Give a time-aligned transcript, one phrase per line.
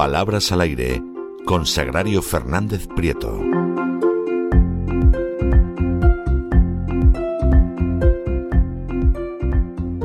[0.00, 1.02] Palabras al aire
[1.44, 3.38] con Sagrario Fernández Prieto.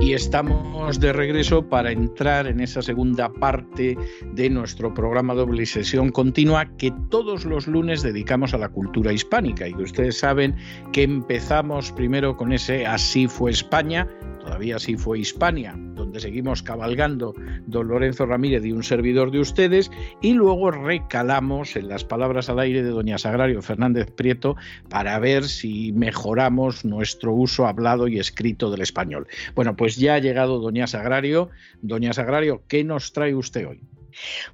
[0.02, 3.98] Y estamos de regreso para entrar en esa segunda parte
[4.34, 9.68] de nuestro programa doble sesión continua que todos los lunes dedicamos a la cultura hispánica.
[9.68, 10.56] Y ustedes saben
[10.94, 14.08] que empezamos primero con ese Así fue España,
[14.46, 17.34] todavía así fue Hispania, donde seguimos cabalgando
[17.66, 19.92] don Lorenzo Ramírez y un servidor de ustedes,
[20.22, 24.56] y luego recalamos en las palabras al aire de doña Sagrario Fernández Prieto
[24.88, 29.28] para ver si mejoramos nuestro uso hablado y escrito del español.
[29.56, 31.50] Bueno, pues ya ha llegado doña Sagrario.
[31.82, 33.82] Doña Sagrario, ¿qué nos trae usted hoy?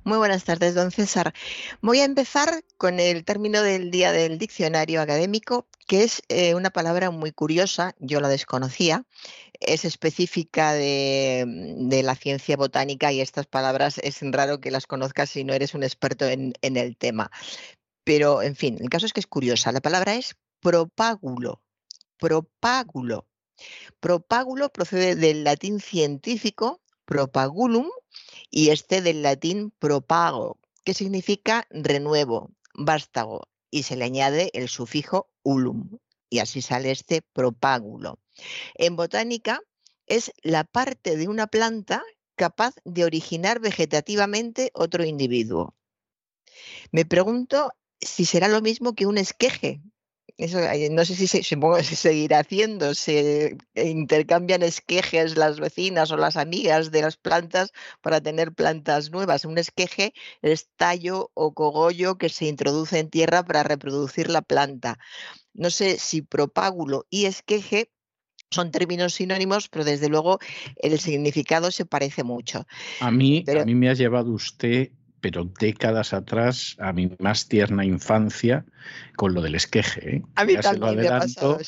[0.03, 1.33] Muy buenas tardes, don César.
[1.81, 6.69] Voy a empezar con el término del día del diccionario académico, que es eh, una
[6.69, 9.05] palabra muy curiosa, yo la desconocía,
[9.59, 15.43] es específica de, la ciencia botánica y estas palabras es raro que las conozcas si
[15.43, 17.29] no eres un experto en, en el tema.
[18.03, 19.71] Pero, en fin, el caso es que es curiosa.
[19.71, 21.61] La palabra es propágulo.
[22.17, 23.27] Propágulo.
[23.99, 27.89] Propágulo procede del latín científico propagulum
[28.49, 35.29] y este del latín propago, que significa renuevo, vástago, y se le añade el sufijo
[35.43, 35.97] ulum,
[36.29, 38.19] y así sale este propágulo.
[38.75, 39.61] En botánica
[40.07, 42.03] es la parte de una planta
[42.35, 45.75] capaz de originar vegetativamente otro individuo.
[46.91, 49.81] Me pregunto si será lo mismo que un esqueje,
[50.37, 50.59] eso,
[50.91, 56.91] no sé si se, se seguirá haciendo, se intercambian esquejes las vecinas o las amigas
[56.91, 59.45] de las plantas para tener plantas nuevas.
[59.45, 64.97] Un esqueje es tallo o cogollo que se introduce en tierra para reproducir la planta.
[65.53, 67.91] No sé si propágulo y esqueje
[68.49, 70.39] son términos sinónimos, pero desde luego
[70.75, 72.65] el significado se parece mucho.
[72.99, 74.91] A mí, a mí me ha llevado usted
[75.21, 78.65] pero décadas atrás, a mi más tierna infancia,
[79.15, 80.17] con lo del esqueje.
[80.17, 80.21] ¿eh?
[80.35, 81.59] A mí también me ha pasado,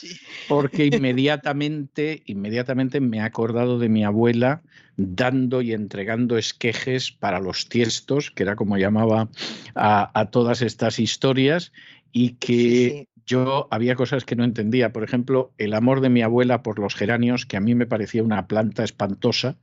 [0.49, 4.61] Porque inmediatamente, inmediatamente me he acordado de mi abuela
[4.97, 9.29] dando y entregando esquejes para los tiestos, que era como llamaba
[9.75, 11.71] a, todas estas historias,
[12.11, 14.91] y que yo había cosas que no entendía.
[14.91, 18.23] Por ejemplo, el amor de mi abuela por los geranios, que a mí me parecía
[18.23, 19.55] una planta espantosa,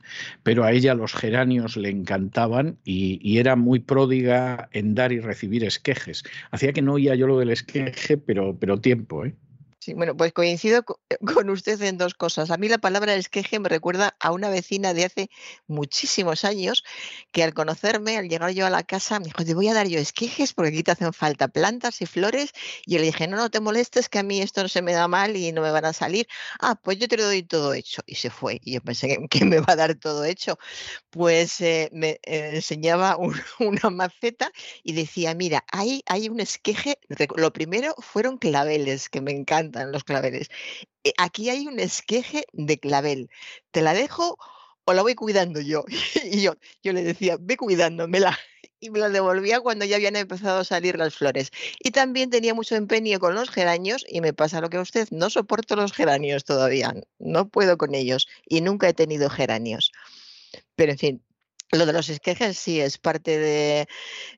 [0.43, 5.65] pero a ella los geranios le encantaban y, era muy pródiga en dar y recibir
[5.65, 6.25] esquejes.
[6.51, 9.35] Hacía que no oía yo lo del esqueje, pero, pero tiempo, ¿eh?
[9.83, 12.51] Sí, bueno, pues coincido eh, con usted en dos cosas.
[12.51, 15.31] A mí la palabra esqueje me recuerda a una vecina de hace
[15.67, 16.85] muchísimos años
[17.33, 19.89] que al conocerme, al llegar yo a la casa, me dijo, te voy a dar
[19.89, 22.51] yo esquejes porque aquí te hacen falta plantas y flores.
[22.85, 24.93] Y yo le dije, no, no te molestes que a mí esto no se me
[24.93, 26.27] da mal y no me van a salir.
[26.61, 28.03] Ah, pues yo te lo doy todo hecho.
[28.05, 28.61] Y se fue.
[28.63, 30.59] Y yo pensé que me va a dar todo hecho.
[31.11, 33.17] Pues eh, me eh, enseñaba
[33.59, 34.51] una maceta
[34.83, 36.99] y decía, mira, ahí hay un esqueje.
[37.37, 39.33] Lo primero fueron claveles, que me
[39.71, 40.49] encantan los claveles.
[41.05, 43.31] Eh, aquí hay un esqueje de clavel.
[43.71, 44.37] ¿Te la dejo
[44.85, 45.85] o la voy cuidando yo?
[46.25, 48.39] Y yo, yo le decía, ve cuidándomela.
[48.83, 51.51] Y me la devolvía cuando ya habían empezado a salir las flores.
[51.81, 55.07] Y también tenía mucho empeño con los geranios y me pasa lo que a usted,
[55.11, 59.93] no soporto los geranios todavía, no puedo con ellos y nunca he tenido geranios.
[60.77, 61.23] Pero en fin,
[61.73, 63.89] lo de los esquejes sí es parte de...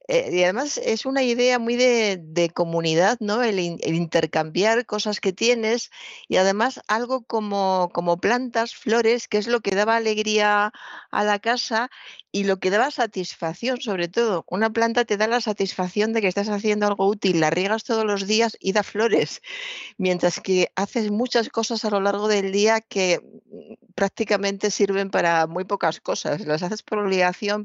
[0.08, 3.42] Eh, y además es una idea muy de, comunidad, ¿no?
[3.42, 5.90] El, intercambiar cosas que tienes
[6.28, 10.72] y además algo como, como plantas, flores, que es lo que daba alegría
[11.10, 11.90] a la casa
[12.32, 14.44] y lo que daba satisfacción, sobre todo.
[14.48, 18.06] Una planta te da la satisfacción de que estás haciendo algo útil, la riegas todos
[18.06, 19.42] los días y da flores,
[19.98, 25.46] mientras que haces muchas cosas a lo largo del día que mm, prácticamente sirven para
[25.46, 26.40] muy pocas cosas.
[26.46, 26.98] Las haces por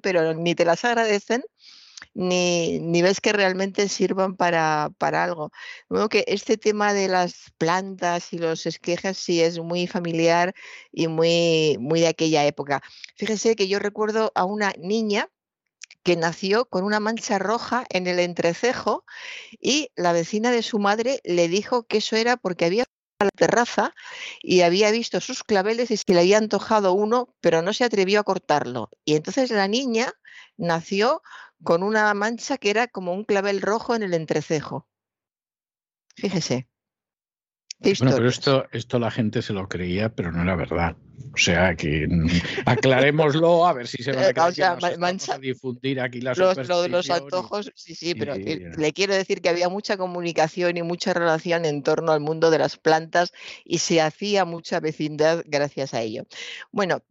[0.01, 1.43] pero ni te las agradecen,
[2.17, 5.51] ni, ni, ves que realmente sirvan para, para algo.
[5.87, 10.55] Luego que este tema de las plantas y los esquejes sí es muy familiar
[10.91, 12.81] y muy, muy de aquella época.
[13.17, 15.29] Fíjese que yo recuerdo a una niña
[16.01, 19.05] que nació con una mancha roja en el entrecejo
[19.61, 22.85] y la vecina de su madre le dijo que eso era porque había
[23.19, 23.93] a la terraza
[24.41, 28.19] y había visto sus claveles y se le había antojado uno, pero no se atrevió
[28.19, 28.89] a cortarlo.
[29.05, 30.13] Y entonces la niña
[30.57, 31.21] nació
[31.63, 34.87] con una mancha que era como un clavel rojo en el entrecejo.
[36.15, 36.67] Fíjese.
[37.79, 40.95] Bueno, pero esto, esto la gente se lo creía, pero no era verdad.
[41.33, 42.27] O sea que mm,
[42.65, 48.33] aclarémoslo a ver si se va a, difundir aquí las los antojos, sí, sí, pero
[48.35, 52.57] le quiero decir que había mucha comunicación y mucha relación en torno al mundo de
[52.57, 53.31] las plantas
[53.63, 56.25] y se hacía mucha vecindad gracias a ello.
[56.71, 57.03] Bueno,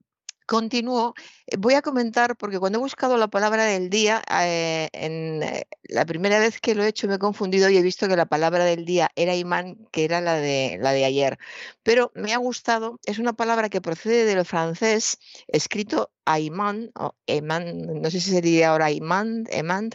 [0.47, 1.15] Continúo.
[1.47, 5.67] Eh, voy a comentar, porque cuando he buscado la palabra del día, eh, en, eh,
[5.85, 8.27] la primera vez que lo he hecho me he confundido y he visto que la
[8.27, 11.39] palabra del día era imán, que era la de, la de ayer.
[11.87, 18.03] Pero me ha gustado, es una palabra que procede del francés, escrito Aimán, o Eman,
[18.03, 19.95] no sé si sería ahora Imán, Emand,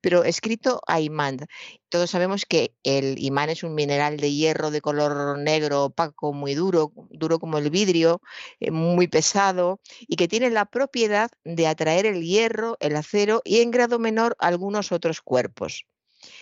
[0.00, 1.44] pero escrito Aimand.
[1.90, 6.54] Todos sabemos que el imán es un mineral de hierro de color negro, opaco, muy
[6.54, 8.22] duro, duro como el vidrio,
[8.58, 13.60] eh, muy pesado y que tiene la propiedad de atraer el hierro, el acero y
[13.60, 15.84] en grado menor algunos otros cuerpos.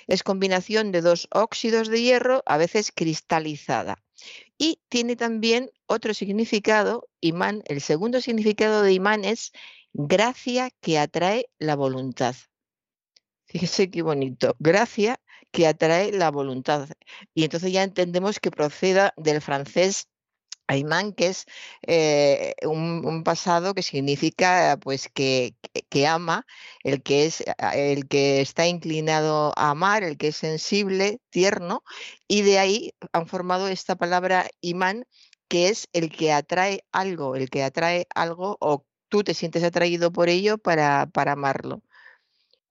[0.06, 4.03] Es combinación de dos óxidos de hierro, a veces cristalizada.
[4.58, 7.62] Y tiene también otro significado, imán.
[7.66, 9.52] El segundo significado de imán es
[9.92, 12.34] gracia que atrae la voluntad.
[13.46, 14.56] Fíjese qué bonito.
[14.58, 16.88] Gracia que atrae la voluntad.
[17.34, 20.08] Y entonces ya entendemos que proceda del francés
[20.66, 21.46] Aimán, que es
[21.86, 25.54] eh, un, pasado que significa pues que,
[25.88, 26.46] que, ama,
[26.82, 27.44] el que es
[27.74, 31.82] el que está inclinado a amar, el que es sensible, tierno,
[32.28, 35.06] y de ahí han formado esta palabra imán,
[35.48, 40.12] que es el que atrae algo, el que atrae algo o tú te sientes atraído
[40.12, 41.82] por ello para, para amarlo.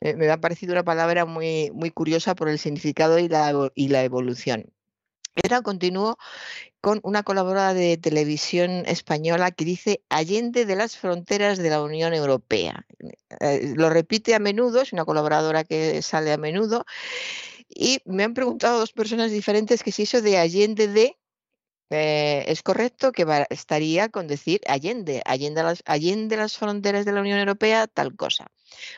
[0.02, 3.88] Eh, me ha parecido una palabra muy, muy curiosa por el significado y la, y
[3.90, 4.73] la evolución.
[5.42, 6.18] Ahora continúo
[6.80, 12.14] con una colaboradora de televisión española que dice Allende de las fronteras de la Unión
[12.14, 12.86] Europea.
[13.40, 16.86] Eh, lo repite a menudo, es una colaboradora que sale a menudo,
[17.68, 21.18] y me han preguntado dos personas diferentes que si eso de Allende de
[21.90, 27.40] eh, es correcto que estaría con decir Allende, Allende las, las fronteras de la Unión
[27.40, 28.48] Europea, tal cosa.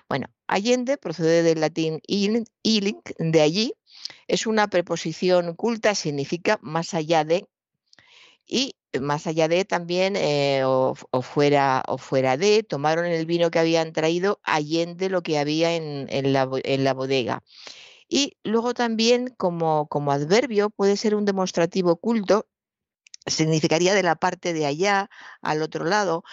[0.08, 3.74] Bueno, Allende procede del latín ilink, de allí,
[4.28, 7.48] es una preposición culta, significa más allá de,
[8.48, 13.60] Y más allá de también, eh, o, fuera, o fuera de, tomaron el vino que
[13.60, 16.46] habían traído allende lo que había en, la,
[16.94, 17.44] bodega.
[18.08, 22.48] Y luego también como, como adverbio puede ser un demostrativo oculto,
[23.26, 25.10] significaría de la parte de allá
[25.42, 26.24] al otro lado.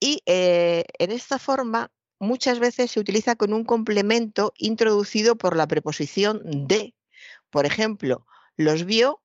[0.00, 5.66] Y eh, en esta forma muchas veces se utiliza con un complemento introducido por la
[5.66, 6.94] preposición de.
[7.54, 9.22] Por ejemplo, los vio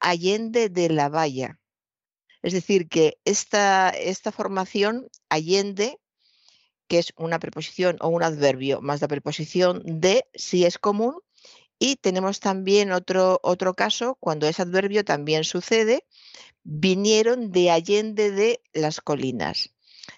[0.00, 1.60] allende de la valla.
[2.42, 6.00] Es decir, que esta, esta formación allende,
[6.88, 11.20] que es una preposición o un adverbio más la preposición de, sí es común.
[11.78, 16.04] Y tenemos también otro, otro caso cuando ese adverbio también sucede,
[16.64, 19.72] vinieron de allende de las colinas.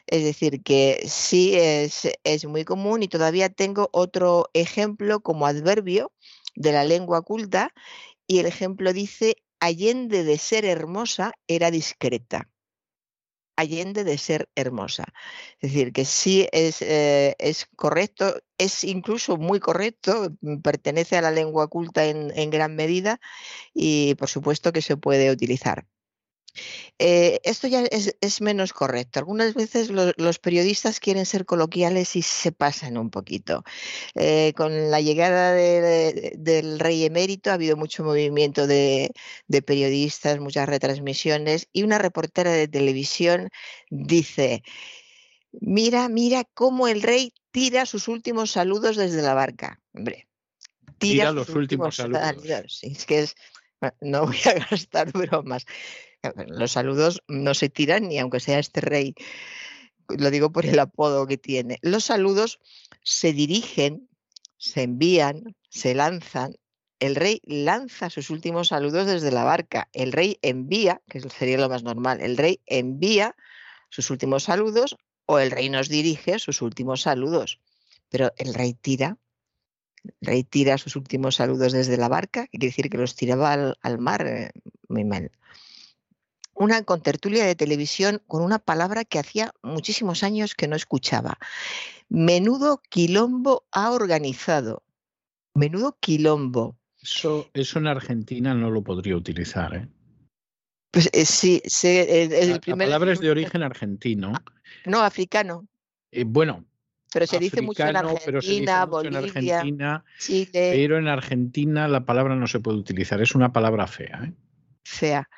[0.06, 6.10] Es decir, que sí es, es, muy común y todavía tengo otro ejemplo como adverbio
[6.56, 7.72] de la lengua culta
[8.26, 12.48] y el ejemplo dice allende de ser hermosa era discreta.
[13.56, 15.04] Allende de ser hermosa.
[15.60, 21.22] Es decir, que sí es, eh, es correcto, es incluso muy correcto, mm, pertenece a
[21.22, 23.20] la lengua culta en, en gran medida
[23.74, 25.86] y por supuesto que se puede utilizar.
[26.98, 29.18] Eh, esto ya es, menos correcto.
[29.18, 33.64] Algunas veces los periodistas quieren ser coloquiales y se pasan un poquito.
[34.14, 39.12] Eh, con la llegada del rey emérito ha habido mucho movimiento de,
[39.64, 43.48] periodistas, muchas retransmisiones y una reportera de televisión
[43.90, 44.62] dice,
[45.52, 49.80] mira, mira cómo el rey tira sus últimos saludos desde la barca.
[49.94, 50.28] Hombre,
[50.98, 52.80] tira, los últimos, saludos.
[52.82, 53.34] Es que es,
[54.00, 55.64] no voy a gastar bromas.
[56.48, 59.14] Los saludos no se tiran ni aunque sea este rey.
[60.08, 61.78] Lo digo por el apodo que tiene.
[61.82, 62.58] Los saludos
[63.02, 64.08] se dirigen,
[64.56, 66.56] se envían, se lanzan.
[66.98, 69.88] El rey lanza sus últimos saludos desde la barca.
[69.92, 73.36] El rey envía, que sería lo más normal, el rey envía
[73.88, 74.96] sus últimos saludos
[75.26, 77.60] o el rey nos dirige sus últimos saludos.
[78.10, 79.16] Pero el rey tira,
[80.04, 83.74] el rey tira sus últimos saludos desde la barca, que quiere decir que los tiraba
[83.80, 84.50] al, mar, eh,
[84.88, 85.30] muy mal
[86.60, 91.38] una contertulia de televisión con una palabra que hacía muchísimos años que no escuchaba.
[92.10, 94.82] Menudo quilombo ha organizado.
[95.54, 96.76] Menudo quilombo.
[97.02, 99.88] Eso, eso en Argentina no lo podría utilizar, ¿eh?
[100.90, 102.88] Pues eh, sí, el primer.
[102.88, 104.32] La palabra es de origen argentino.
[104.84, 105.66] No, africano.
[106.10, 106.66] Eh, bueno.
[107.12, 110.50] Pero se dice mucho en Argentina, Bolivia, Chile.
[110.52, 114.26] Pero en Argentina la palabra no se puede utilizar, es una palabra fea.
[114.26, 114.32] ¿eh?
[114.84, 115.28] Fea.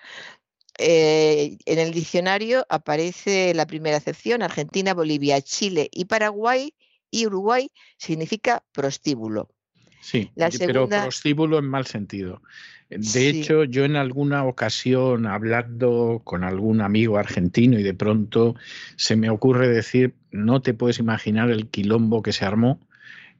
[0.79, 6.75] Eh, en el diccionario aparece la primera acepción, Argentina, Bolivia, Chile y Paraguay,
[7.11, 9.50] y Uruguay significa prostíbulo.
[10.00, 12.43] Sí, pero prostíbulo en mal sentido.
[12.91, 18.57] De hecho, yo en alguna ocasión hablando con algún amigo argentino y de pronto
[18.97, 22.81] se me ocurre decir, no te puedes imaginar el quilombo que se armó.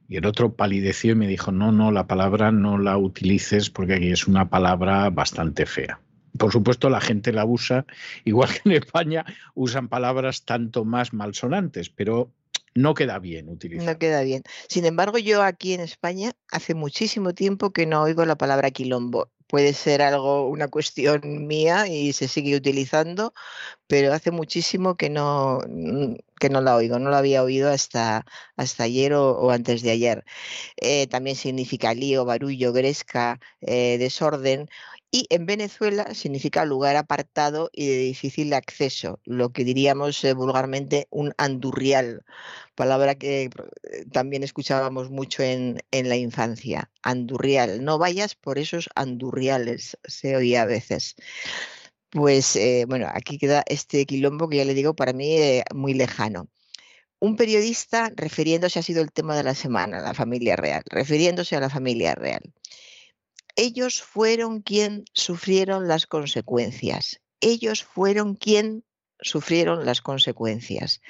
[0.07, 3.95] Y el otro palideció y me dijo, no, no, la palabra no la utilices porque
[3.95, 5.99] aquí es una palabra bastante fea.
[6.37, 7.85] Por supuesto, la gente la usa,
[8.25, 12.31] igual que en España, usan palabras tanto más malsonantes, pero
[12.75, 13.85] no queda bien utilizar.
[13.85, 14.43] No queda bien.
[14.67, 19.29] Sin embargo, yo aquí en España hace muchísimo tiempo que no oigo la palabra quilombo.
[19.47, 23.33] Puede ser algo, una cuestión mía y se sigue utilizando,
[23.85, 25.59] pero hace muchísimo que no,
[26.39, 28.25] que no la oigo, no la había oído hasta,
[28.55, 30.25] hasta ayer o, antes de ayer.
[30.77, 34.69] Eh, también significa lío, barullo, gresca, eh, desorden
[35.15, 41.07] y en Venezuela significa lugar apartado y de difícil acceso, lo que diríamos eh, vulgarmente
[41.11, 42.25] un andurrial,
[42.73, 43.49] palabra que eh,
[44.11, 46.89] también escuchábamos mucho en, la infancia.
[47.03, 51.15] Andurrial, no vayas por esos andurriales, se oía a veces.
[52.09, 56.47] Pues eh, bueno, aquí queda este quilombo que ya le digo para mí muy lejano
[57.19, 61.61] un periodista refiriéndose, ha sido el tema de la semana, la familia real, refiriéndose a
[61.61, 62.41] la familia real
[63.55, 67.21] ellos fueron quien sufrieron las consecuencias.
[67.39, 68.83] Ellos fueron quien
[69.19, 71.01] sufrieron las consecuencias.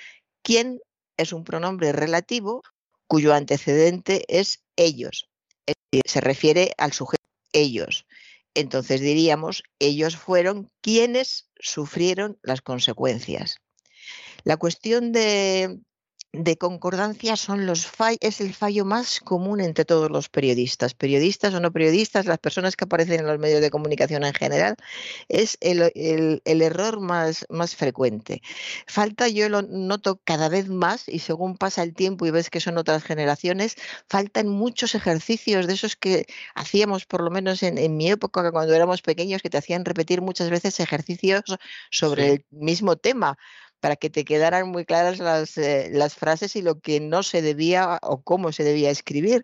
[0.42, 0.80] ¿Quién
[1.18, 2.64] es un pronombre relativo
[3.08, 5.30] cuyo antecedente es ellos?
[5.66, 7.24] Es decir, se refiere al sujeto
[7.54, 8.06] ellos.
[8.56, 13.58] Entonces diríamos, ellos fueron quienes sufrieron las consecuencias.
[14.44, 15.80] La cuestión de
[16.34, 17.88] de concordancia son los
[18.20, 22.76] es el fallo más común entre todos los periodistas, periodistas o no periodistas, las personas
[22.76, 24.76] que aparecen en los medios de comunicación en general,
[25.30, 28.42] es el, error más, más frecuente.
[28.88, 32.60] Falta, yo lo noto cada vez más y según pasa el tiempo y ves que
[32.60, 33.76] son otras generaciones,
[34.10, 36.26] faltan muchos ejercicios de esos que
[36.56, 40.50] hacíamos por lo menos en, mi época cuando éramos pequeños, que te hacían repetir muchas
[40.50, 41.44] veces ejercicios
[41.92, 43.38] sobre el mismo tema
[43.84, 47.42] para que te quedaran muy claras las, eh, las, frases y lo que no se
[47.42, 49.44] debía o cómo se debía escribir.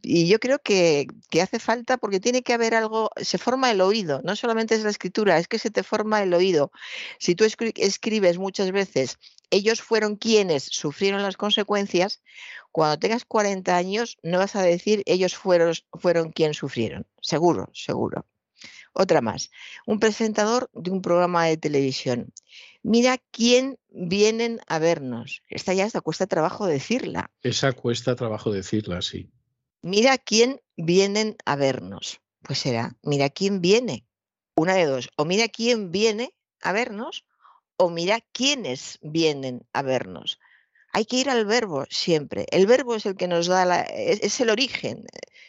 [0.00, 3.82] Y yo creo que, que, hace falta porque tiene que haber algo, se forma el
[3.82, 6.72] oído, no solamente es la escritura, es que se te forma el oído.
[7.18, 9.18] Si tú escribes muchas veces,
[9.50, 12.22] ellos fueron quienes sufrieron las consecuencias,
[12.72, 18.24] cuando tengas 40 años no vas a decir ellos fueron, fueron quienes sufrieron, seguro, seguro.
[18.94, 19.50] Otra más,
[19.84, 22.32] un presentador de un programa de televisión
[22.84, 25.42] mira quién vienen a vernos.
[25.48, 27.30] Esta ya esta cuesta trabajo decirla.
[27.42, 29.30] Esa cuesta trabajo decirla, sí.
[29.82, 32.20] Mira quién vienen a vernos.
[32.42, 34.06] Pues será, mira quién viene.
[34.54, 35.08] Una de dos.
[35.16, 37.24] O mira quién viene a vernos
[37.76, 40.38] o mira quiénes vienen a vernos.
[40.94, 42.46] Hay que ir al verbo siempre.
[42.50, 45.04] El verbo es el que nos da la, es el origen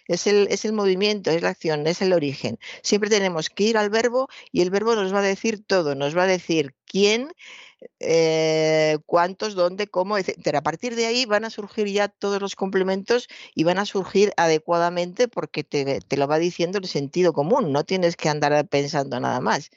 [0.07, 2.59] es el, es el movimiento, es la acción, es el origen.
[2.83, 6.15] Siempre tenemos que ir al verbo y el verbo nos va a decir todo, nos
[6.15, 7.31] va a decir quién,
[7.99, 10.57] eh, cuántos, dónde, cómo, etc.
[10.57, 14.31] A partir de ahí van a surgir ya todos los complementos y van a surgir
[14.37, 19.19] adecuadamente porque te, te lo va diciendo el sentido común, no tienes que andar pensando
[19.19, 19.71] nada más.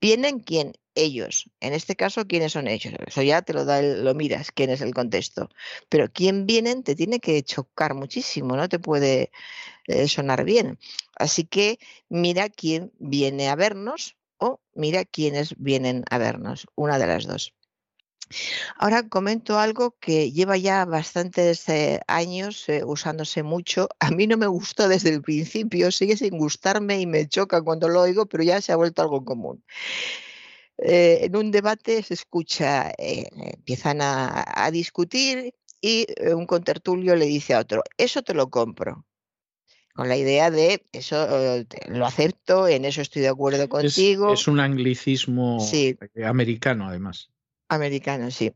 [0.00, 0.72] ¿Vienen quién?
[1.00, 1.48] Ellos.
[1.60, 2.92] En este caso, ¿quiénes son ellos?
[3.06, 5.48] Eso ya te lo da, lo miras, quién es el contexto.
[5.88, 9.30] Pero quién vienen te tiene que chocar muchísimo, no te puede
[9.86, 10.78] eh, sonar bien.
[11.16, 11.78] Así que
[12.08, 17.54] mira quién viene a vernos o mira quiénes vienen a vernos, una de las dos.
[18.76, 23.88] Ahora comento algo que lleva ya bastantes eh, años eh, usándose mucho.
[24.00, 27.88] A mí no me gustó desde el principio, sigue sin gustarme y me choca cuando
[27.88, 29.62] lo oigo, pero ya se ha vuelto algo común.
[30.78, 37.60] Eh, en un debate se escucha, empiezan a, discutir y un contertulio le dice a
[37.60, 39.04] otro, eso te lo compro
[39.94, 41.26] con la idea de eso
[41.88, 44.32] lo acepto, en eso estoy de acuerdo contigo.
[44.32, 45.58] Es, un anglicismo
[46.24, 47.30] americano, además.
[47.68, 48.52] Americano, sí.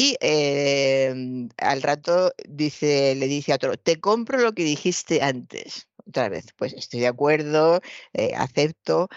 [0.00, 5.88] Y em, al rato dice, le dice a otro, te compro lo que dijiste antes.
[6.06, 7.82] Otra vez, pues estoy de acuerdo,
[8.14, 9.10] eh, acepto.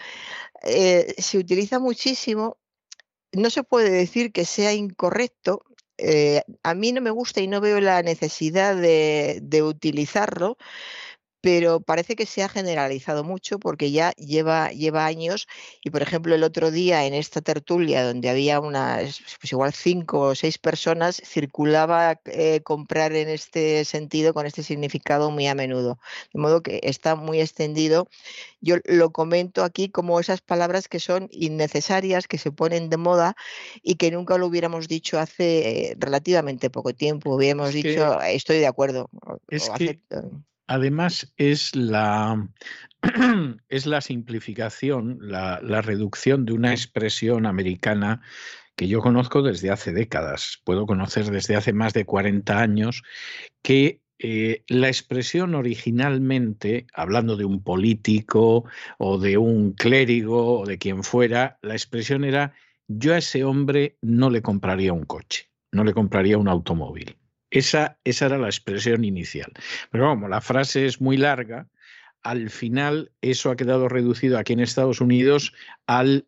[0.63, 2.57] Eh, se utiliza muchísimo.
[3.31, 5.63] No se puede decir que sea incorrecto.
[5.97, 10.57] Eh, a mí no me gusta y no veo la necesidad de, de utilizarlo,
[11.43, 15.49] pero parece que se ha generalizado mucho porque ya lleva, lleva años
[15.83, 20.21] y, por ejemplo, el otro día en esta tertulia donde había unas, pues igual cinco
[20.21, 25.99] o seis personas, circulaba eh, comprar en este sentido, con este significado muy a menudo.
[26.33, 28.07] De modo que está muy extendido.
[28.61, 33.35] Yo lo comento aquí como esas palabras que son innecesarias, que se ponen de moda
[33.81, 37.35] y que nunca lo hubiéramos dicho hace eh, relativamente poco tiempo.
[37.35, 39.09] Hubiéramos dicho, estoy de acuerdo.
[39.49, 39.99] Es que
[40.67, 42.49] además es la,
[43.69, 48.21] es la simplificación, la, reducción de una expresión americana
[48.75, 53.03] que yo conozco desde hace décadas, puedo conocer desde hace más de 40 años,
[53.61, 58.65] que eh, la expresión originalmente, hablando de un político
[58.97, 62.53] o de un clérigo o de quien fuera, la expresión era
[62.87, 67.17] yo a ese hombre no le compraría un coche, no le compraría un automóvil.
[67.53, 69.51] Esa, era la expresión inicial.
[69.91, 71.67] Pero como la frase es muy larga,
[72.23, 75.53] al final eso ha quedado reducido aquí en Estados Unidos
[75.85, 76.25] al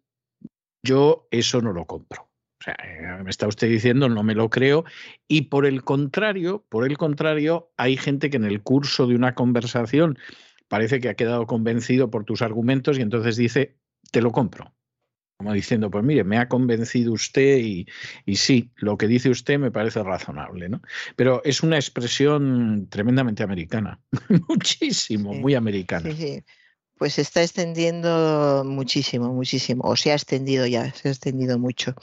[0.83, 2.29] yo eso no lo compro.
[2.59, 4.85] O sea, eh, me está usted diciendo, no me lo creo.
[5.27, 9.33] Y por el contrario, por el contrario, hay gente que en el curso de una
[9.33, 10.19] conversación
[10.67, 13.77] parece que ha quedado convencido por tus argumentos y entonces dice,
[14.11, 14.74] te lo compro
[15.37, 17.85] como diciendo, pues mire, me ha convencido usted y,
[18.25, 20.81] y, sí, lo que dice usted me parece razonable, ¿no?
[21.15, 23.99] Pero es una expresión tremendamente americana,
[24.47, 26.09] muchísimo, muy americana.
[26.11, 26.43] Sí, sí
[26.97, 31.93] pues se está extendiendo muchísimo, muchísimo, o se ha extendido ya, se ha extendido mucho.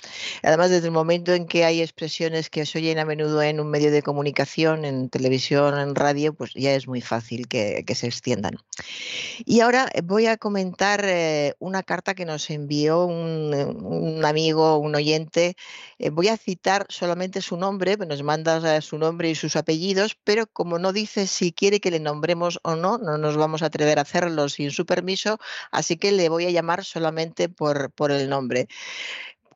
[0.43, 3.71] Además, desde el momento en que hay expresiones que se oyen a menudo en un
[3.71, 8.57] medio de comunicación, en televisión, en radio, pues ya es muy fácil que, se extiendan.
[9.45, 15.57] Y ahora voy a comentar eh, una carta que nos envió un, amigo, un oyente.
[15.99, 20.47] Eh, voy a citar solamente su nombre, nos manda su nombre y sus apellidos, pero
[20.47, 23.99] como no dice si quiere que le nombremos o no, no nos vamos a atrever
[23.99, 25.39] a hacerlo sin su permiso,
[25.71, 28.69] así que le voy a llamar solamente por, por el nombre.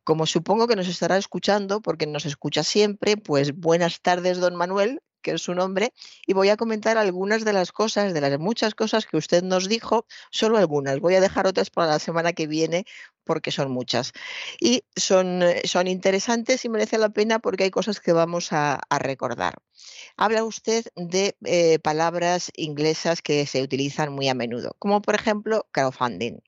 [0.04, 5.00] Como supongo que nos estará escuchando, porque nos escucha siempre, pues buenas tardes, don Manuel,
[5.22, 5.92] que es su nombre,
[6.26, 9.68] y voy a comentar algunas de las cosas, de las muchas cosas que usted nos
[9.68, 11.00] dijo, solo algunas.
[11.00, 12.84] Voy a dejar otras para la semana que viene
[13.26, 14.12] porque son muchas.
[14.60, 18.80] Y son, eh, son interesantes y merece la pena porque hay cosas que vamos a,
[18.98, 19.54] recordar.
[20.16, 25.66] Habla usted de eh, palabras inglesas que se utilizan muy a menudo, como por ejemplo
[25.72, 26.38] crowdfunding.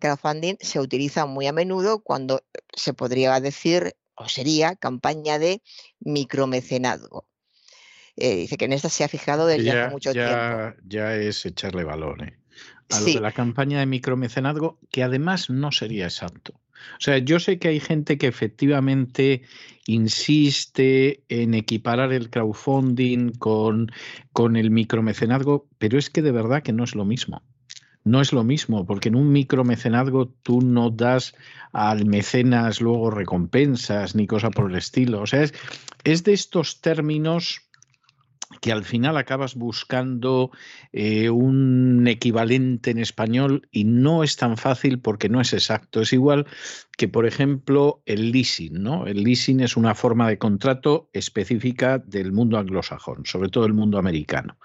[0.00, 2.42] Crowdfunding se utiliza muy a menudo cuando
[2.74, 5.62] se podría decir o sería campaña de
[6.00, 7.26] micromecenado.
[8.16, 10.74] Eh, dice que en esta se ha fijado desde hace mucho tiempo.
[10.86, 12.38] Ya es echarle valor ¿eh?
[12.90, 16.54] a lo de la campaña de micromecenazgo, que además no sería exacto.
[16.98, 19.42] O sea, yo sé que hay gente que efectivamente
[19.86, 23.90] insiste en equiparar el crowdfunding con,
[24.32, 27.42] con el micromecenazgo, pero es que de verdad que no es lo mismo
[28.04, 31.34] no es lo mismo, porque en un micromecenazgo tú no das
[31.72, 35.22] al mecenas luego recompensas ni cosa por el estilo.
[35.22, 35.54] O sea, es,
[36.04, 37.62] es de estos términos
[38.64, 40.50] que al final acabas buscando
[40.90, 46.00] eh, un equivalente en español y no es tan fácil porque no es exacto.
[46.00, 46.46] Es igual
[46.96, 48.82] que, por ejemplo, el leasing.
[48.82, 49.06] ¿no?
[49.06, 53.98] El leasing es una forma de contrato específica del mundo anglosajón, sobre todo el mundo
[53.98, 54.56] americano.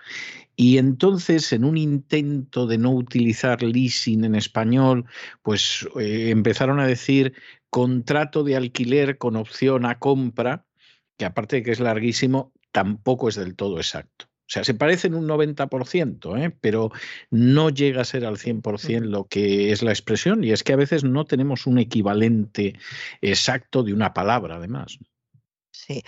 [0.55, 5.07] Y entonces, en un intento de no utilizar leasing en español,
[5.43, 7.33] pues eh, empezaron a decir
[7.69, 10.65] contrato de alquiler con opción a compra,
[11.17, 14.25] que aparte de que es larguísimo, tampoco es del todo exacto.
[14.49, 16.55] O sea, se parecen un 90%, ¿eh?
[16.59, 16.91] pero
[17.29, 20.75] no llega a ser al 100% lo que es la expresión y es que a
[20.75, 22.73] veces no tenemos un equivalente
[23.21, 24.97] exacto de una palabra, además.
[25.71, 26.03] Sí,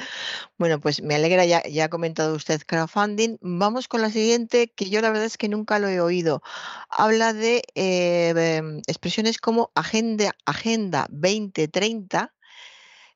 [0.57, 3.37] bueno, pues me alegra, ya, ya ha comentado usted crowdfunding.
[3.41, 6.41] Vamos con la siguiente, que yo la verdad es que nunca lo he oído.
[6.89, 12.33] Habla de eh, em, expresiones como agenda, agenda 2030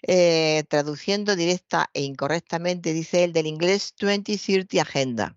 [0.07, 5.35] eh, traduciendo directa e incorrectamente, dice él, del inglés 2030 Agenda,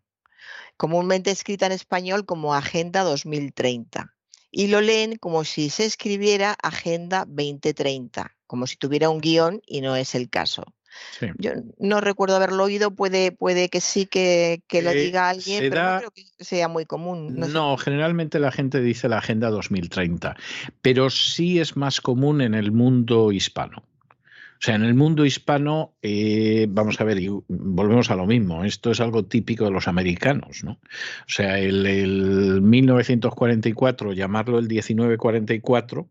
[0.76, 4.14] comúnmente escrita en español como Agenda 2030.
[4.50, 9.81] Y lo leen como si se escribiera Agenda 2030, como si tuviera un guion y
[9.81, 10.64] no es el caso.
[11.38, 15.92] Yo no recuerdo haberlo oído, puede, puede que sí que, lo eh, diga alguien, pero
[15.92, 17.37] no creo que sea muy común.
[17.37, 20.37] No, generalmente la gente dice la Agenda 2030,
[20.83, 23.83] pero sí es más común en el mundo hispano.
[24.59, 28.64] O sea, en el mundo hispano, eh, vamos a ver, y volvemos a lo mismo,
[28.64, 30.73] esto es algo típico de los americanos, ¿no?
[30.73, 36.09] O sea, el, el 1944, llamarlo el 1944,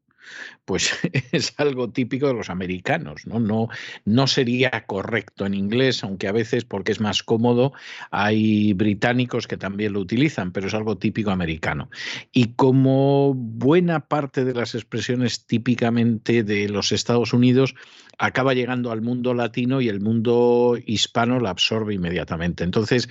[0.66, 0.92] pues
[1.32, 3.40] es algo típico de los americanos, ¿no?
[3.40, 3.70] ¿no?
[4.06, 7.74] No sería correcto en inglés, aunque a veces, porque es más cómodo,
[8.12, 11.90] hay británicos que también lo utilizan, pero es algo típico americano.
[12.32, 17.76] Y como buena parte de las expresiones típicamente de los Estados Unidos,
[18.18, 22.64] acaba llegando al mundo latino y el mundo hispano la absorbe inmediatamente.
[22.64, 23.10] Entonces,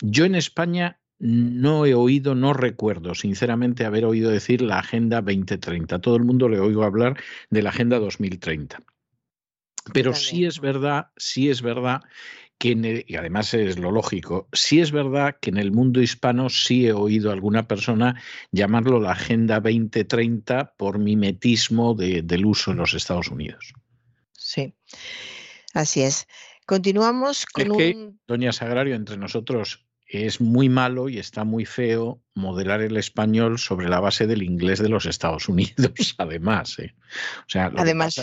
[0.00, 5.98] yo en España no he oído, no recuerdo sinceramente haber oído decir la Agenda 2030.
[6.00, 8.82] Todo el mundo le oigo hablar de la Agenda 2030.
[9.92, 12.02] Pero sí es verdad, sí es verdad
[12.58, 16.86] que, y además es lo lógico, sí es verdad que en el mundo hispano sí
[16.86, 18.20] he oído a alguna persona
[18.52, 23.72] llamarlo la Agenda 2030 por mimetismo del uso en los Estados Unidos.
[24.32, 24.74] Sí,
[25.72, 26.26] así es.
[26.66, 28.20] Continuamos con un...
[28.26, 33.88] Doña Sagrario, entre nosotros, es muy malo y está muy feo modelar el español sobre
[33.88, 36.78] la base del inglés de los Estados Unidos, además.
[36.78, 36.94] ¿eh?
[37.40, 38.20] O sea, además.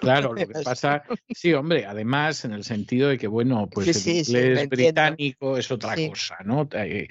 [0.00, 1.02] claro, lo que pasa,
[1.34, 5.96] sí, hombre, además en el sentido de que, bueno, pues el inglés británico es otra
[6.08, 6.68] cosa, ¿no?
[6.72, 7.08] Eh,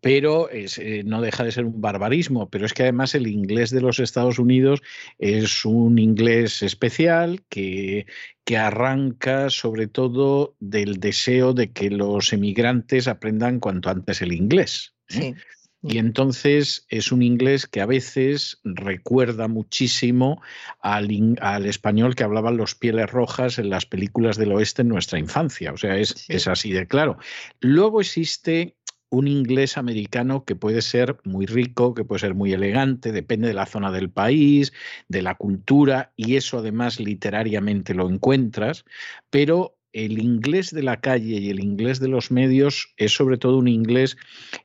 [0.00, 3.70] pero es, eh, no deja de ser un barbarismo, pero es que además el inglés
[3.70, 4.82] de los Estados Unidos
[5.18, 8.06] es un inglés especial que,
[8.44, 14.94] que arranca sobre todo del deseo de que los emigrantes aprendan cuanto antes el inglés.
[15.08, 15.34] Sí.
[15.82, 20.42] Y entonces es un inglés que a veces recuerda muchísimo
[20.80, 21.08] al,
[21.40, 25.72] al, español que hablaban los pieles rojas en las películas del oeste en nuestra infancia.
[25.72, 27.18] O sea, es, es así de claro.
[27.60, 28.76] Luego existe
[29.10, 33.54] un inglés americano que puede ser muy rico, que puede ser muy elegante, depende de
[33.54, 34.72] la zona del país,
[35.08, 38.84] de la cultura, y eso además literariamente lo encuentras,
[39.30, 43.58] pero el inglés de la calle y el inglés de los medios es sobre todo
[43.58, 44.16] un inglés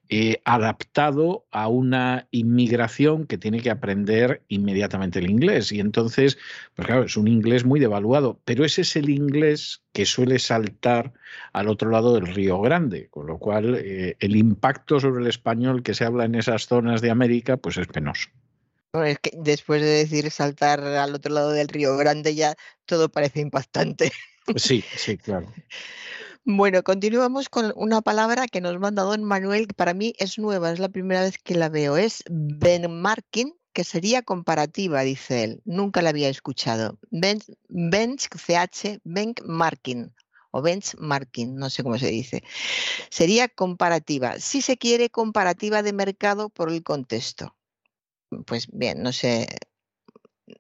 [0.09, 5.71] eh, adaptado a una inmigración que tiene que aprender inmediatamente el inglés.
[5.71, 6.38] Y entonces,
[6.75, 11.13] pues claro, es un inglés muy devaluado, pero ese es el inglés que suele saltar
[11.53, 15.83] al otro lado del Río Grande, con lo cual eh, el impacto sobre el español
[15.83, 18.29] que se habla en esas zonas de América, pues es penoso.
[19.33, 22.55] después de decir saltar al otro lado del río Grande ya
[22.86, 24.12] todo parece impactante.
[24.56, 25.47] Sí, sí, claro.
[26.45, 30.71] Bueno, continuamos con una palabra que nos manda don Manuel, que para mí es nueva,
[30.71, 31.95] es la primera vez que la veo.
[31.95, 35.62] Es benchmarking, que sería comparativa, dice él.
[35.63, 36.99] Nunca la había escuchado.
[37.12, 40.13] Bench, bench CH, benchmarking
[40.51, 42.43] o benchmarking, no sé cómo se dice.
[43.10, 44.39] Sería comparativa.
[44.39, 47.56] Si se quiere, comparativa de mercado por el contexto.
[48.45, 49.47] Pues bien, no sé,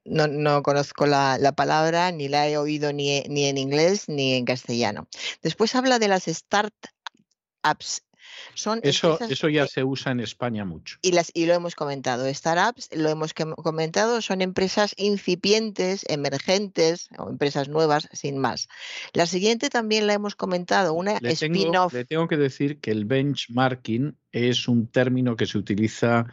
[0.05, 5.07] no, conozco la, palabra, ni la he oído ni, ni, en inglés ni en castellano.
[5.41, 8.03] Después habla de las startups.
[8.55, 10.97] Son eso, eso ya se usa en España mucho.
[11.01, 12.31] Y, las, y lo hemos comentado.
[12.33, 18.69] Startups, lo hemos comentado, son empresas incipientes, emergentes o empresas nuevas, sin más.
[19.13, 21.93] La siguiente también la hemos comentado, una spin-off.
[21.93, 26.25] Le tengo que decir que el benchmarking es un término que se utiliza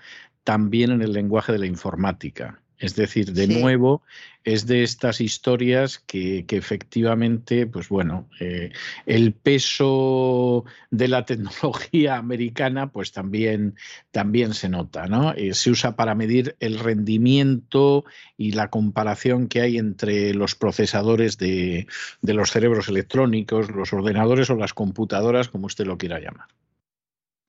[0.44, 2.62] también en el lenguaje de la informática.
[2.80, 4.02] Es decir, de nuevo,
[4.42, 8.72] es de estas historias que, efectivamente, pues bueno, eh,
[9.04, 13.76] el peso de la tecnología americana, pues también,
[14.10, 15.34] también se nota, ¿no?
[15.34, 18.06] Eh, se usa para medir el rendimiento
[18.38, 21.86] y la comparación que hay entre los procesadores de,
[22.22, 26.48] de los cerebros electrónicos, los ordenadores o las computadoras, como usted lo quiera llamar.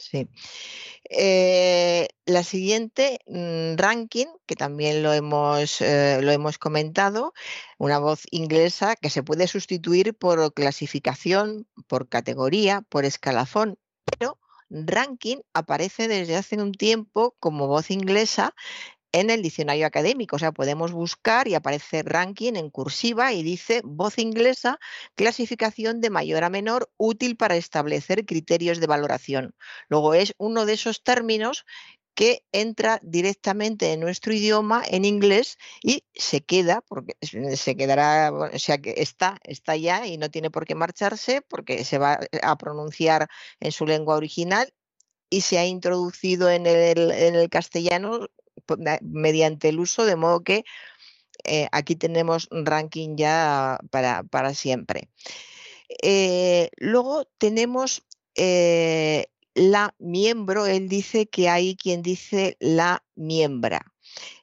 [0.02, 0.30] Sí.
[1.10, 7.34] Eh, la siguiente, mm, ranking, que también lo hemos, eh, lo hemos comentado,
[7.78, 15.38] una voz inglesa que se puede sustituir por clasificación, por categoría, por escalafón, pero ranking
[15.54, 18.56] aparece desde hace un tiempo como voz inglesa
[19.12, 20.36] en el diccionario académico.
[20.36, 24.80] O sea, podemos buscar y aparece ranking en cursiva y dice voz inglesa,
[25.16, 29.56] clasificación de mayor a menor, útil para establecer criterios de valoración.
[29.90, 31.66] Luego es uno de esos términos
[32.14, 38.60] que entra directamente en nuestro idioma en inglés y se queda, porque se quedará, o
[38.60, 42.58] sea que está, está ya y no tiene por qué marcharse porque se va a
[42.58, 44.74] pronunciar en su lengua original
[45.30, 48.28] y se ha introducido en el, en el castellano
[49.02, 50.64] mediante el uso, de modo que
[51.44, 55.10] eh, aquí tenemos ranking ya para, siempre.
[56.04, 63.86] Eh, luego tenemos eh, la miembro, él dice que hay quien dice la miembra.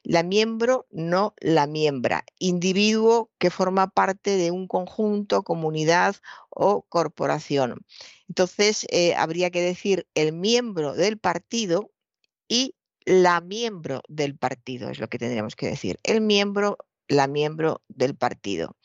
[0.03, 2.25] La miembro, no la miembra.
[2.39, 6.15] Individuo que forma parte de un conjunto, comunidad
[6.49, 7.85] o corporación.
[8.27, 11.91] Entonces, habría que decir el miembro del partido
[12.47, 12.75] y
[13.09, 15.99] la miembro del partido, es lo que tendríamos que decir.
[16.03, 18.75] El miembro, la miembro del partido.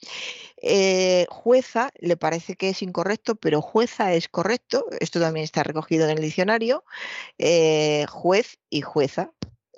[0.62, 4.86] Eh, jueza le parece que es incorrecto, pero jueza es correcto.
[4.98, 6.84] Esto también está recogido en el diccionario.
[7.36, 9.30] Eh, juez y jueza.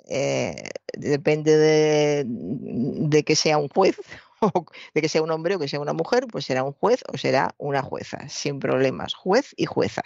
[0.09, 3.97] Eh, depende de, de que sea un juez
[4.93, 7.17] de que sea un hombre o que sea una mujer, pues será un juez o
[7.17, 10.03] será una jueza, sin problemas, juez y jueza.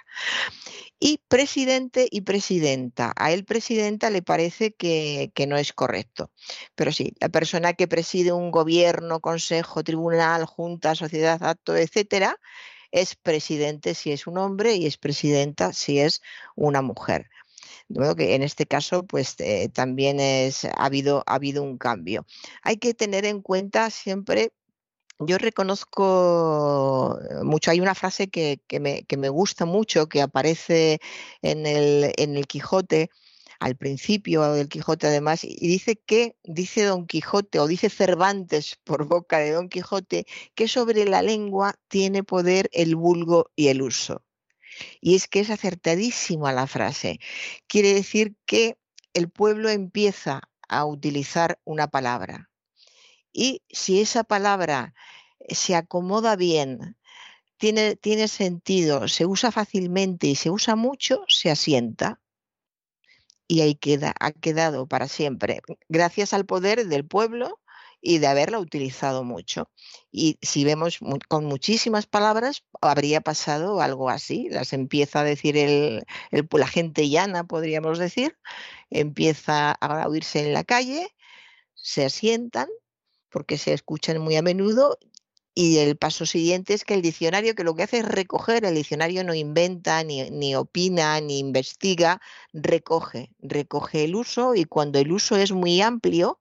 [1.03, 3.11] Y presidente y presidenta.
[3.15, 6.31] A él presidenta le parece que, que no es correcto.
[6.75, 12.37] Pero sí, la persona que preside un gobierno, consejo, tribunal, junta, sociedad, acto, etcétera,
[12.91, 16.21] es presidente si es un hombre y es presidenta si es
[16.55, 17.31] una mujer.
[17.87, 21.79] De modo que en este caso, pues eh, también es, ha, habido, ha habido un
[21.79, 22.27] cambio.
[22.61, 24.53] Hay que tener en cuenta siempre
[25.25, 30.99] yo reconozco mucho, hay una frase que, me, que, me, gusta mucho, que aparece
[31.41, 33.09] en el, en el Quijote,
[33.59, 39.05] al principio del Quijote además, y dice que, dice Don Quijote, o dice Cervantes por
[39.05, 44.23] boca de Don Quijote, que sobre la lengua tiene poder el vulgo y el uso.
[44.99, 47.19] Y es que es acertadísima la frase.
[47.67, 48.77] Quiere decir que
[49.13, 52.50] el pueblo empieza a utilizar una palabra.
[53.33, 54.93] Y si esa palabra
[55.49, 56.97] se acomoda bien,
[57.57, 62.19] tiene, tiene sentido, se usa fácilmente y se usa mucho, se asienta
[63.47, 67.59] y ahí queda, ha quedado para siempre, gracias al poder del pueblo
[68.01, 69.69] y de haberla utilizado mucho.
[70.09, 74.47] Y si vemos con muchísimas palabras, habría pasado algo así.
[74.49, 78.37] Las empieza a decir el, la gente llana, podríamos decir,
[78.89, 81.13] empieza a oírse en la calle,
[81.75, 82.69] se asientan
[83.31, 84.97] porque se escuchan muy a menudo
[85.53, 88.75] y el paso siguiente es que el diccionario, que lo que hace es recoger, el
[88.75, 92.21] diccionario no inventa, ni, ni, opina, ni investiga,
[92.53, 96.39] recoge, recoge el uso y cuando el uso es muy amplio,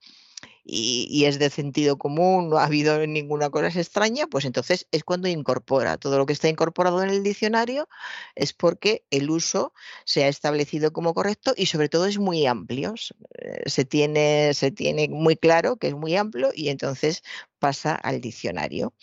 [0.72, 5.26] y, es de sentido común, no ha habido ninguna cosa extraña, pues entonces es cuando
[5.26, 5.96] incorpora.
[5.96, 7.88] Todo lo que está incorporado en el diccionario
[8.36, 9.72] es porque el uso
[10.04, 12.94] se ha establecido como correcto y sobre todo es muy amplio.
[13.38, 17.22] Eh, se tiene, se tiene muy claro que es muy amplio y entonces
[17.58, 18.94] pasa al diccionario.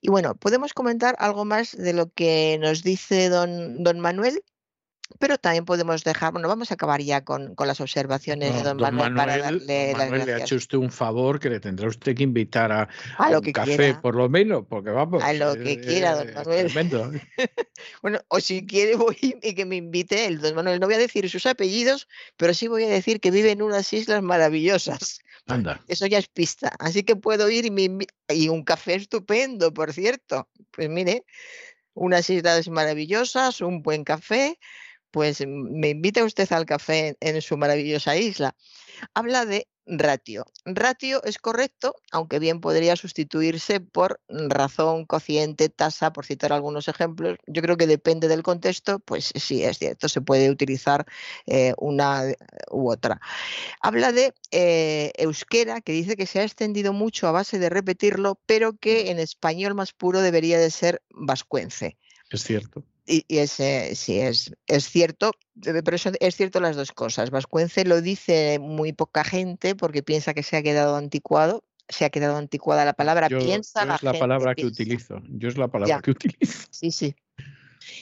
[0.00, 4.42] Y bueno, podemos comentar algo más de lo que nos dice don, don Manuel.
[5.18, 9.14] Pero también podemos dejar, bueno, vamos a acabar ya con, las observaciones de don, Manuel,
[9.14, 12.22] para darle don Manuel, le ha hecho usted un favor que le tendrá usted que
[12.22, 12.88] invitar a,
[13.18, 15.22] a, un café, por lo menos, porque vamos.
[15.22, 16.72] A lo que quiera, don Manuel.
[18.02, 20.80] bueno, o si quiere voy y que me invite el don Manuel.
[20.80, 23.92] No voy a decir sus apellidos, pero sí voy a decir que vive en unas
[23.92, 25.20] islas maravillosas.
[25.46, 25.82] Anda.
[25.86, 26.72] Eso ya es pista.
[26.78, 27.98] Así que puedo ir y,
[28.34, 30.48] y un café estupendo, por cierto.
[30.70, 31.26] Pues mire,
[31.92, 34.58] unas islas maravillosas, un buen café
[35.14, 38.56] pues me invita usted al café en su maravillosa isla.
[39.14, 40.44] Habla de ratio.
[40.64, 47.38] Ratio es correcto, aunque bien podría sustituirse por razón, cociente, tasa, por citar algunos ejemplos.
[47.46, 51.06] Yo creo que depende del contexto, pues sí, es cierto, se puede utilizar
[51.46, 52.24] eh, una
[52.72, 53.20] u otra.
[53.80, 58.40] Habla de eh, euskera, que dice que se ha extendido mucho a base de repetirlo,
[58.46, 61.98] pero que en español más puro debería de ser vascuence.
[62.30, 62.82] Es cierto.
[63.06, 67.30] Y, ese sí es, es cierto, pero eso es cierto las dos cosas.
[67.30, 71.64] Vascuence lo dice muy poca gente porque piensa que se ha quedado anticuado.
[71.88, 73.28] Se ha quedado anticuada la palabra.
[73.28, 75.20] piensa la es la palabra que utilizo.
[75.28, 76.66] Yo es la palabra que utilizo.
[76.70, 77.14] Sí, sí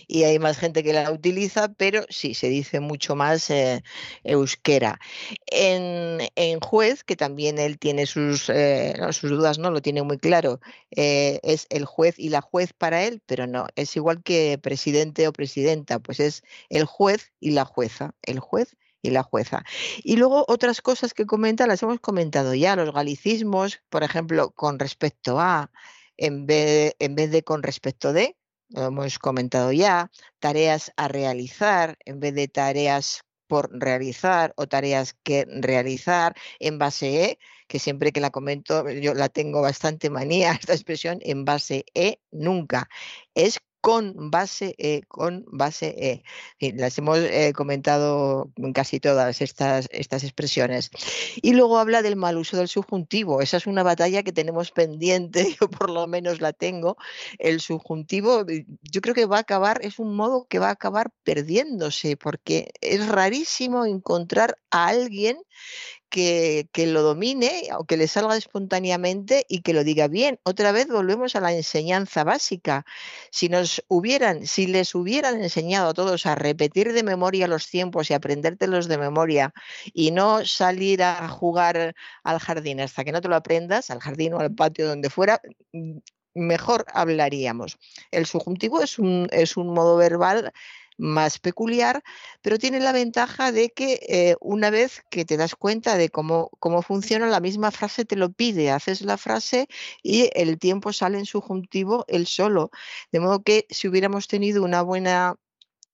[0.07, 3.83] y hay más gente que la utiliza, pero sí, se dice mucho más eh,
[4.25, 5.01] euskera.
[5.47, 6.21] En,
[6.61, 11.41] juez, que también él tiene sus, eh, sus dudas, no lo tiene muy claro, eh,
[11.43, 15.33] es el juez y la juez para él, pero no, es igual que presidente o
[15.33, 19.65] presidenta, pues es el juez y la jueza, el juez y la jueza.
[20.03, 24.79] Y luego otras cosas que comenta, las hemos comentado ya, los galicismos, por ejemplo, con
[24.79, 25.71] respecto a,
[26.17, 28.37] en vez, en vez de con respecto de,
[28.75, 35.15] lo hemos comentado ya, tareas a realizar en vez de tareas por realizar o tareas
[35.23, 40.53] que realizar en base E, que siempre que la comento, yo la tengo bastante manía,
[40.61, 42.89] esta expresión, en base E, nunca.
[43.35, 46.23] Es con base E, con base
[46.61, 46.73] E.
[46.75, 50.91] las hemos eh, comentado en casi todas estas, estas expresiones.
[51.43, 53.43] Y luego habla del mal uso del subjuntivo.
[53.43, 56.97] Esa es una batalla que tenemos pendiente, yo por lo menos la tengo.
[57.41, 60.73] El subjuntivo, eh, yo creo que va a acabar, es un modo que va a
[60.73, 65.43] acabar perdiéndose, porque es rarísimo encontrar a alguien
[66.13, 70.39] que, lo domine o que le salga espontáneamente y que lo diga bien.
[70.45, 72.85] Otra vez volvemos a la enseñanza básica.
[73.31, 78.11] Si nos hubieran, si les hubieran enseñado a todos a repetir de memoria los tiempos
[78.11, 79.55] y aprendértelos de memoria
[79.95, 81.95] y no salir a jugar
[82.25, 85.41] al jardín hasta que no te lo aprendas, al jardín o al patio donde fuera,
[85.73, 85.99] mm,
[86.35, 87.79] mejor hablaríamos.
[88.11, 90.53] El subjuntivo es un, es un modo verbal
[91.03, 92.03] más peculiar,
[92.43, 96.51] pero tiene la ventaja de que eh, una vez que te das cuenta de cómo,
[96.61, 99.67] cómo funciona, la misma frase te lo pide, haces la frase
[100.03, 102.71] y el tiempo sale en subjuntivo el solo.
[103.11, 105.35] De modo que si hubiéramos tenido una buena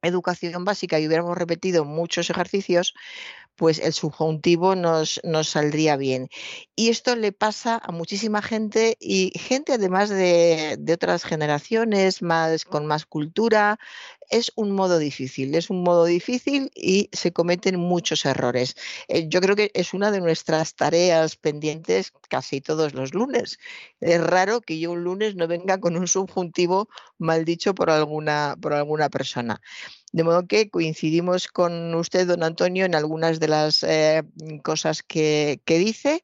[0.02, 2.94] educación básica y hubiéramos repetido muchos ejercicios,
[3.58, 6.28] pues el subjuntivo nos, nos, saldría bien.
[6.76, 12.64] Y esto le pasa a muchísima gente y gente además de, de, otras generaciones más,
[12.64, 13.80] con más cultura,
[14.30, 18.76] es un modo difícil, es un modo difícil y se cometen muchos errores.
[19.08, 23.58] Eh, yo creo que es una de nuestras tareas pendientes casi todos los lunes.
[24.00, 28.56] Es raro que yo un lunes no venga con un subjuntivo mal dicho por alguna,
[28.60, 29.60] por alguna persona.
[30.12, 34.22] De modo que coincidimos con usted, don Antonio, en algunas de las eh,
[34.62, 36.22] cosas que, que, dice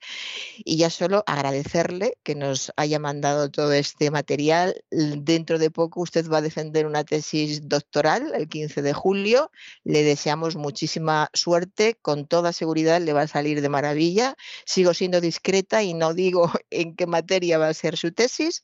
[0.65, 4.83] y ya solo agradecerle que nos haya mandado todo este material.
[4.91, 9.51] Dentro de poco usted va a defender una tesis doctoral el 15 de julio.
[9.85, 11.97] Le deseamos muchísima suerte.
[12.01, 14.35] Con toda seguridad le va a salir de maravilla.
[14.65, 18.63] Sigo siendo discreta y no digo en qué materia va a ser su tesis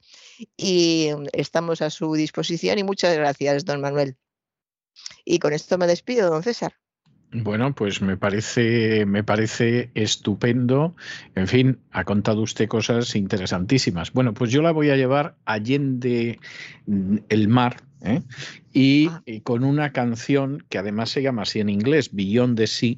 [0.57, 4.17] y estamos a su disposición y muchas gracias, don Manuel.
[5.25, 6.73] Y con esto me despido, don César.
[7.33, 10.97] Bueno, pues me parece, me parece estupendo.
[11.37, 14.13] En fin, ha contado usted cosas interesantísimas.
[14.13, 16.41] Bueno, pues yo la voy a llevar allende
[17.29, 18.23] el mar, ¿eh?
[18.73, 19.23] y, ah.
[19.27, 22.97] y, con una canción que además se llama así en inglés, Beyond the Sea,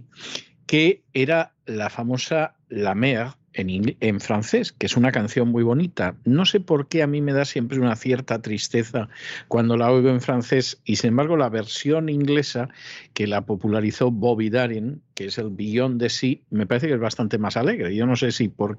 [0.65, 6.15] que era la famosa La Mer en, francés, que es una canción muy bonita.
[6.25, 9.09] No sé por qué a mí me da siempre una cierta tristeza
[9.49, 12.69] cuando la oigo en francés y sin embargo la versión inglesa
[13.15, 17.00] que la popularizó Bobby Darin, que es el Beyond de sí, me parece que es
[17.00, 17.94] bastante más alegre.
[17.94, 18.79] Yo no sé si por,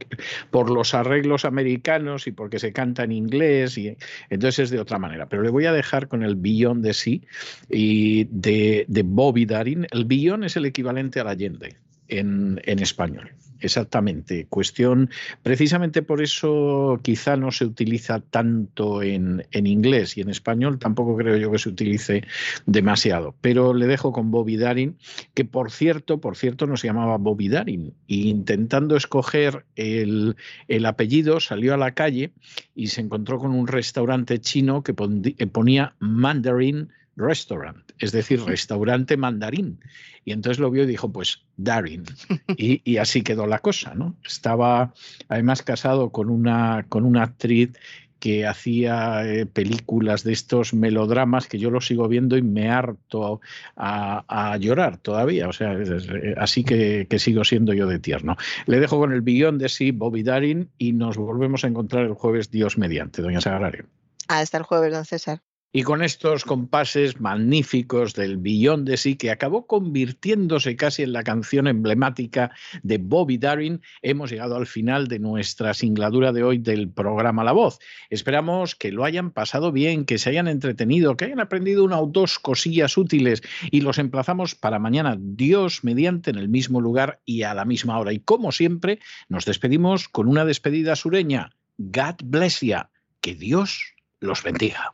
[0.50, 3.96] por los arreglos americanos y porque se canta en inglés y
[4.30, 5.28] entonces es de otra manera.
[5.28, 7.24] Pero le voy a dejar con el Beyond de sí
[7.70, 9.86] y de, Bobby Darin.
[9.92, 13.32] El Beyond es el equivalente al Allende en, en español.
[13.64, 14.46] Exactamente.
[14.50, 15.10] Cuestión,
[15.42, 21.16] precisamente por eso quizá no se utiliza tanto en, en, inglés y en español tampoco
[21.16, 22.26] creo yo que se utilice
[22.66, 23.36] demasiado.
[23.40, 24.98] Pero le dejo con Bobby Darin,
[25.34, 27.94] que por cierto, por cierto, no se llamaba Bobby Darin.
[28.06, 30.36] Y intentando escoger el,
[30.68, 32.34] el apellido, salió a la calle
[32.76, 39.80] y se encontró con un restaurante chino que ponía Mandarin Restaurant, es decir, restaurante mandarín.
[40.26, 42.04] Y entonces lo vio y dijo, pues Darin.
[42.58, 44.16] Y, así quedó la cosa, ¿no?
[44.26, 44.94] Estaba
[45.28, 47.72] además casado con una, con una actriz
[48.20, 53.42] que hacía eh, películas de estos melodramas que yo lo sigo viendo y me harto
[53.76, 55.50] a, llorar todavía.
[55.50, 58.38] O sea, eh, así que, que, sigo siendo yo de tierno.
[58.66, 62.14] Le dejo con el billón de sí, Bobby Darin, y nos volvemos a encontrar el
[62.14, 63.88] jueves, Dios mediante, doña Sagrario.
[64.30, 65.42] Hasta el jueves, don César.
[65.76, 71.24] Y con estos compases magníficos del billón de sí, que acabó convirtiéndose casi en la
[71.24, 72.52] canción emblemática
[72.84, 77.54] de Bobby Darin, hemos llegado al final de nuestra singladura de hoy del programa La
[77.54, 77.80] Voz.
[78.12, 82.06] Esperamos que lo hayan pasado bien, que se hayan entretenido, que hayan aprendido una o
[82.06, 87.42] dos cosillas útiles y los emplazamos para mañana, Dios mediante, en el mismo lugar y
[87.42, 88.14] a la misma hora.
[88.14, 91.50] Y como siempre, nos despedimos con una despedida sureña.
[91.80, 92.78] God bless you.
[93.22, 94.94] Que Dios los bendiga.